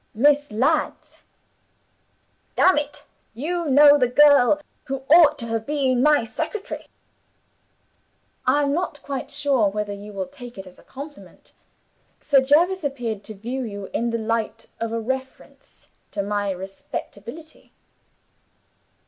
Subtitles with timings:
[0.15, 1.19] 'Miss Ladd's.'
[2.55, 3.03] 'Damn it,
[3.35, 6.87] you know the girl who ought to have been my secretary.'
[8.47, 11.53] I am not quite sure whether you will take it as a compliment
[12.19, 17.71] Sir Jervis appeared to view you in the light of a reference to my respectability.